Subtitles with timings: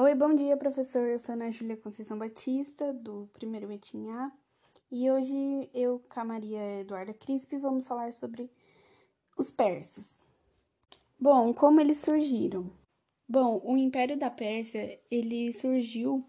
[0.00, 1.08] Oi, bom dia, professor.
[1.08, 4.30] Eu sou Ana Júlia Conceição Batista, do primeiro Betim A,
[4.92, 8.48] e hoje eu com a Maria Eduarda Crispi vamos falar sobre
[9.36, 10.22] os persas.
[11.18, 12.70] Bom, como eles surgiram?
[13.28, 16.24] Bom, o Império da Pérsia, ele surgiu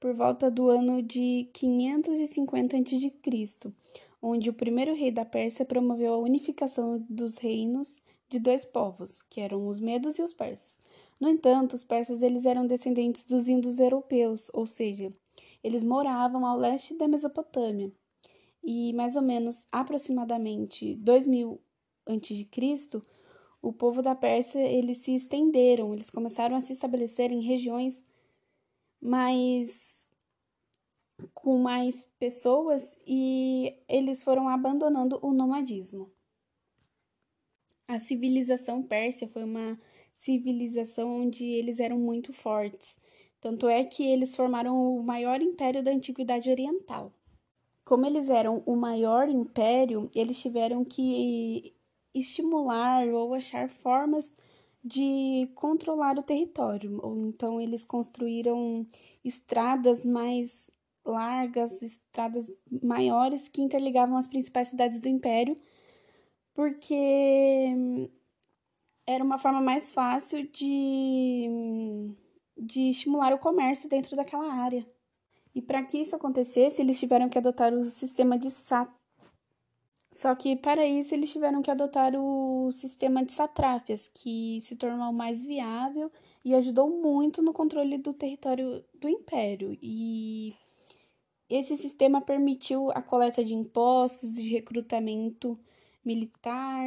[0.00, 3.72] por volta do ano de 550 a.C.,
[4.22, 8.00] onde o primeiro rei da Pérsia promoveu a unificação dos reinos
[8.30, 10.80] de dois povos, que eram os medos e os persas.
[11.20, 15.12] No entanto, os persas eles eram descendentes dos índios europeus, ou seja,
[15.62, 17.90] eles moravam ao leste da Mesopotâmia.
[18.62, 21.60] E mais ou menos aproximadamente 2000
[22.06, 23.02] a.C.,
[23.60, 28.04] o povo da Pérsia eles se estenderam, eles começaram a se estabelecer em regiões
[29.00, 30.01] mais
[31.34, 36.10] com mais pessoas e eles foram abandonando o nomadismo.
[37.88, 39.78] A civilização pérsia foi uma
[40.14, 42.98] civilização onde eles eram muito fortes.
[43.40, 47.12] Tanto é que eles formaram o maior império da antiguidade oriental.
[47.84, 51.74] Como eles eram o maior império, eles tiveram que
[52.14, 54.32] estimular ou achar formas
[54.84, 57.00] de controlar o território.
[57.02, 58.86] Ou então eles construíram
[59.24, 60.70] estradas mais
[61.04, 62.50] largas, estradas
[62.82, 65.56] maiores que interligavam as principais cidades do império,
[66.54, 67.74] porque
[69.06, 72.14] era uma forma mais fácil de,
[72.56, 74.86] de estimular o comércio dentro daquela área.
[75.54, 78.90] E para que isso acontecesse, eles tiveram que adotar o sistema de sat.
[80.10, 85.12] Só que para isso eles tiveram que adotar o sistema de satrápias, que se tornou
[85.12, 86.12] mais viável
[86.44, 89.76] e ajudou muito no controle do território do império.
[89.82, 90.54] E
[91.54, 95.58] esse sistema permitiu a coleta de impostos, de recrutamento
[96.04, 96.86] militar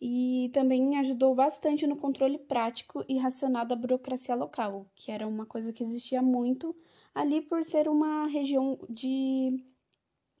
[0.00, 5.44] e também ajudou bastante no controle prático e racional da burocracia local, que era uma
[5.44, 6.74] coisa que existia muito
[7.14, 9.62] ali por ser uma região de,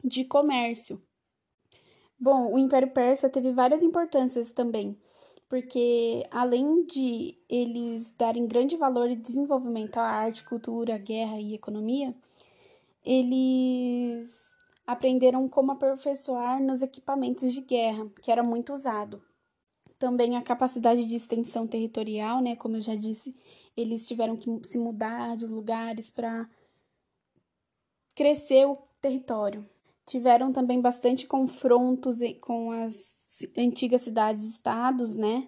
[0.02, 1.02] de comércio.
[2.18, 4.96] Bom, o Império Persa teve várias importâncias também,
[5.48, 12.14] porque além de eles darem grande valor e desenvolvimento à arte, cultura, guerra e economia,
[13.04, 19.22] eles aprenderam como aperfeiçoar nos equipamentos de guerra, que era muito usado
[20.00, 22.56] também a capacidade de extensão territorial, né?
[22.56, 23.34] Como eu já disse,
[23.76, 26.48] eles tiveram que se mudar de lugares para
[28.14, 29.68] crescer o território.
[30.06, 33.14] Tiveram também bastante confrontos com as
[33.56, 35.46] antigas cidades-estados, né?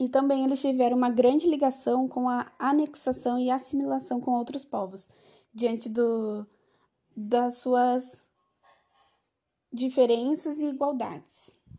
[0.00, 5.08] E também eles tiveram uma grande ligação com a anexação e assimilação com outros povos,
[5.54, 6.44] diante do,
[7.28, 8.26] das suas
[9.72, 11.56] diferenças e igualdades.